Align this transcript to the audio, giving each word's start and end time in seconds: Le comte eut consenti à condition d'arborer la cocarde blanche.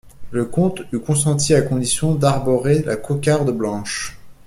Le 0.31 0.45
comte 0.45 0.81
eut 0.93 0.99
consenti 0.99 1.53
à 1.53 1.61
condition 1.61 2.15
d'arborer 2.15 2.81
la 2.81 2.95
cocarde 2.97 3.51
blanche. 3.55 4.17